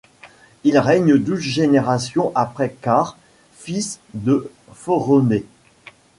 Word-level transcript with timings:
Il 0.63 0.79
règne 0.79 1.15
douze 1.19 1.41
générations 1.41 2.31
après 2.33 2.75
Car, 2.81 3.19
fils 3.55 3.99
de 4.15 4.49
Phoronée. 4.73 5.45